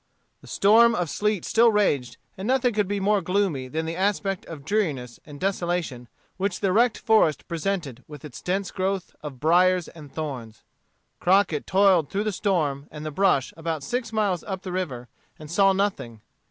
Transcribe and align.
The 0.41 0.47
storm 0.47 0.95
of 0.95 1.11
sleet 1.11 1.45
still 1.45 1.71
raged, 1.71 2.17
and 2.35 2.47
nothing 2.47 2.73
could 2.73 2.87
be 2.87 2.99
more 2.99 3.21
gloomy 3.21 3.67
than 3.67 3.85
the 3.85 3.95
aspect 3.95 4.47
of 4.47 4.65
dreariness 4.65 5.19
and 5.27 5.39
desolation 5.39 6.07
which 6.37 6.59
the 6.59 6.73
wrecked 6.73 6.97
forest 6.97 7.47
presented 7.47 8.03
with 8.07 8.25
its 8.25 8.41
dense 8.41 8.71
growth 8.71 9.15
of 9.21 9.39
briers 9.39 9.87
and 9.89 10.11
thorns. 10.11 10.63
Crockett 11.19 11.67
toiled 11.67 12.09
through 12.09 12.23
the 12.23 12.31
storm 12.31 12.87
and 12.89 13.05
the 13.05 13.11
brush 13.11 13.53
about 13.55 13.83
six 13.83 14.11
miles 14.11 14.43
up 14.45 14.63
the 14.63 14.71
river, 14.71 15.07
and 15.37 15.51
saw 15.51 15.71
nothing. 15.71 16.21